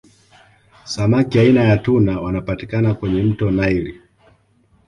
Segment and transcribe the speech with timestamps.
[0.85, 4.01] Samaki aina ya tuna wanapatikana kwenye mto naili